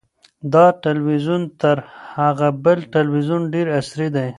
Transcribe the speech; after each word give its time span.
دا 0.53 0.65
تلویزیون 0.85 1.41
تر 1.61 1.77
هغه 2.15 2.47
بل 2.63 2.79
تلویزیون 2.95 3.41
ډېر 3.53 3.67
عصري 3.79 4.07
دی. 4.15 4.27